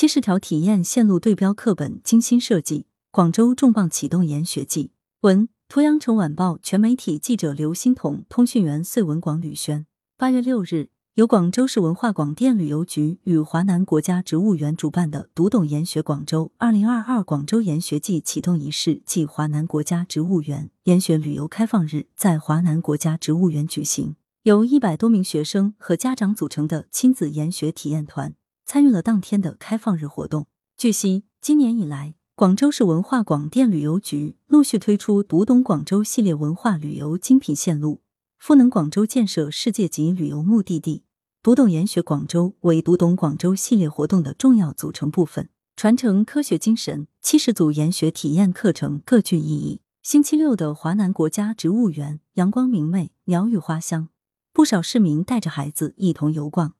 [0.00, 4.92] 七十条体验线路对标课本精心设计，广州重磅启动研学季。
[5.20, 9.84] 文：图阳城晚报全媒体记者刘欣彤，通讯员穗文广吕轩。
[10.16, 24.16] 八月六日，由广州市文化广电旅游局与华南国家植物园主办的“读懂研学广州”二零二二广州研学季启动仪式暨华南国家植物园研学旅游开放日在华南国家植物园举行。
[24.44, 28.34] 由一百多名学生和家长组成的亲子研学体验团。
[28.72, 30.46] 参与了当天的开放日活动。
[30.76, 38.00] 据悉，今年以来，广州市文化广电旅游局陆续推出“读懂广州”系列文化旅游精品线路，
[38.38, 41.02] 赋能广州建设世界级旅游目的地。
[41.42, 47.08] 读懂研学广州为“读懂广州”系列活动的重要组成部分，传承科学精神。
[47.20, 49.80] 七十组研学体验课程各具意义。
[50.04, 54.10] 星期六的华南国家植物园阳光明媚，鸟语花香，
[54.52, 56.74] 不少市民带着孩子一同游逛。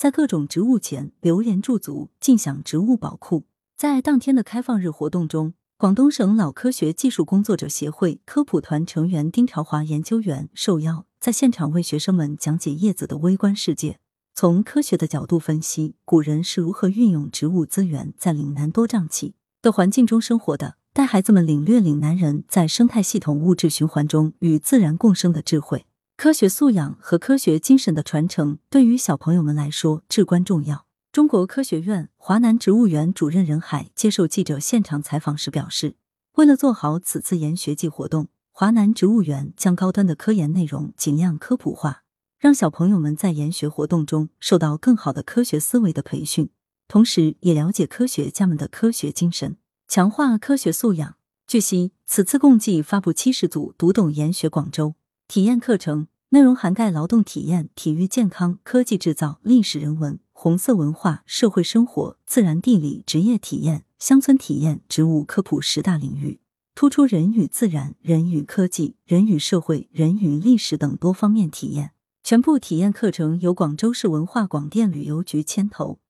[0.00, 3.44] 在各种植物前留连驻足，尽享植物宝库。
[3.76, 13.98] 在当天的开放日活动中，广东省老科学技术工作者协会科普团成员丁朝华研究员受邀在现场为学生们讲解叶子的微观世界，
[14.32, 25.84] 从科学的角度分析古人是如何运用植物资源在岭南多瘴气的环境中生活的，带孩子们领略岭南人在生态系统物质循环中与自然共生的智慧。
[26.22, 30.84] 科学素养和科学精神的传承对于小朋友们来说至关重要。
[31.10, 35.96] 中国科学院华南植物园主任任海接受记者现场采访时表示，
[36.34, 42.02] 为了做好此次研学季活动，华南植物园将高端的科研内容尽量科普化，
[42.38, 46.50] 让小朋友们在研学活动中受到更好的科学思维的培训，
[46.86, 49.56] 同时也了解科学家们的科学精神，
[49.88, 51.16] 强化科学素养。
[51.46, 54.94] 据悉，此次共计发布七十组读懂研学广州
[55.30, 56.08] 体验课程。
[56.30, 66.40] 内容涵盖劳动体验、体育健康、科技制造、历史人文、红色文化、社会生活、自然地理、职业体验、乡村体验、植物科普十大领域，
[66.74, 71.92] 突出人与自然、人与科技、人与社会、人与历史等多方面体验。
[72.24, 76.00] 全部体验课程由广州市文化广电旅游局牵头，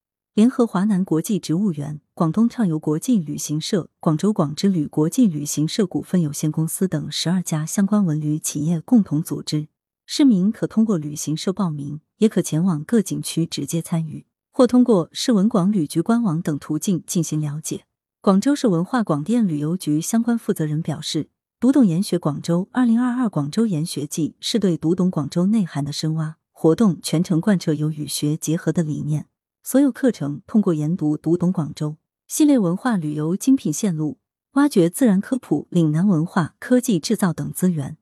[0.40, 9.68] 联合华南国际植物园、广东畅游国际旅行社、广州广之旅国际旅行社股份有限公司等十二家相关文旅企业共同组织。
[10.06, 17.84] 市民可通过旅行社报名，也可前往各景区直接参与，或通过市文广旅局官网等途径进行了解。
[18.22, 21.28] 广州市文化广电旅游局相关负责人表示，
[21.60, 29.26] 读懂研学广州二零二二广州研学季是对读懂广州内涵的深挖，活动全程贯彻有与学结合的理念，
[29.62, 34.18] 所有课程通过研读读懂广州系列文化旅游精品线路，
[34.52, 37.98] 挖掘自然科普、岭南文化、科技制造等资源。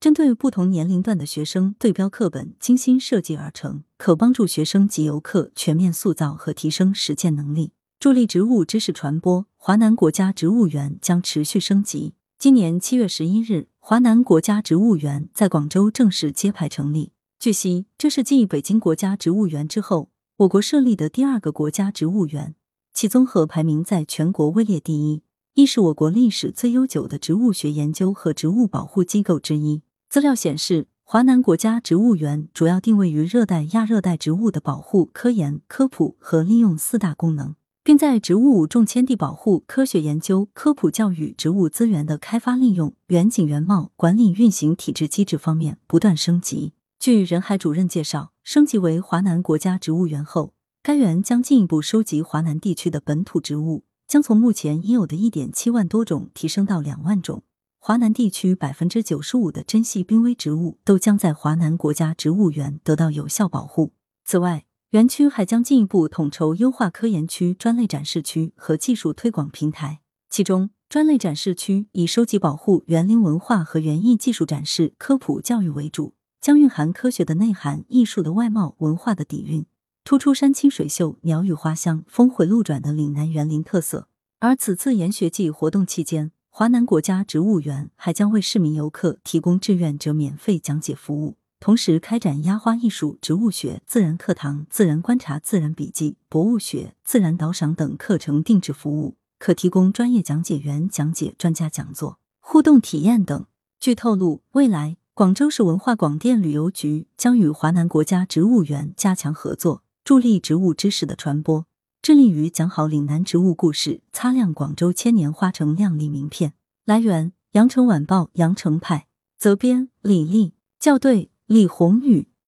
[0.00, 9.46] 针对不同年龄段的学生，对标课本精心设计而成，可帮助学生及游客全面塑造和提升实践能力，助力植物知识传播。
[9.56, 12.14] 华南国家植物园将持续升级。
[12.38, 17.12] 今年七月十一日，华南国家植物园在广州正式揭牌成立。
[17.38, 20.10] 据悉，这是继北京国家植物园之后，
[20.42, 22.56] 我国设立的第二个国家植物园，
[22.92, 25.22] 其综合排名在全国位列第一，
[25.54, 29.82] 亦是我国历史最悠久的植物学研究和植物保护机构之一。
[30.08, 37.54] 资料显示，华南国家植物园主要定位于热带、亚热带植物的保护、科研、科普和利用四大功能，
[37.84, 46.72] 并在植物种迁地保护、科学研究、科普教育、植物资源的开发利用、远景原貌、管理运行体制机制方面不断升级。
[47.02, 50.54] 据任海主任介绍，升级为华南国家植物园后，
[50.84, 57.42] 该园将进一步收集华南地区的本土植物，将从目前已有的一点七万多种提升到两万种。
[57.80, 63.94] 华南地区百分之九十五的珍稀濒危植物都将在华南国家植物园得到有效保护。
[64.24, 69.98] 此外，园区还将进一步统筹优化科研区、专类展示区和技术推广平台。
[70.30, 79.64] 其中，专类展示区以收集保护园林文化和园艺技术展示、科普教育为主，将蕴含科学的内涵、艺术的外貌、文化的底蕴，
[80.02, 84.08] 突出山清水秀、鸟语花香、峰回路转的岭南园林特色。
[84.40, 103.46] 而此次研学季活动期间，华南国家植物园还将为市民游客提供志愿者免费讲解服务，同时开展压花艺术、植物学、自然课堂、自然观察、自然笔记、博物学、自然导赏等课程定制服务，可提供专业讲解员讲解、专家讲座、互动体验等。
[103.78, 111.64] 据透露，未来广州市文化广电旅游局将与华南国家植物园加强合作，助力植物知识的传播。
[112.02, 116.54] 致力于讲好岭南植物故事，擦亮广州千年花城亮丽名片。
[116.84, 119.06] 来源：羊城晚报羊城派，
[119.38, 122.31] 责编：李丽，校对：李红宇。